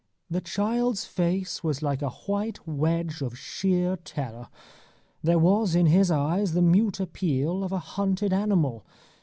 The 0.31 0.41
child's 0.41 1.05
face 1.05 1.63
was 1.63 1.83
like 1.83 2.01
a 2.01 2.09
white 2.09 2.67
wedge 2.67 3.21
of 3.21 3.37
sheer 3.37 3.97
terror. 3.97 4.47
There 5.21 5.37
was 5.37 5.75
in 5.75 5.85
his 5.85 6.09
eyes 6.09 6.53
the 6.53 6.63
mute 6.63 6.99
appeal 6.99 7.63
of 7.63 7.71
a 7.71 7.77
hunted 7.77 8.33
animal. 8.33 8.83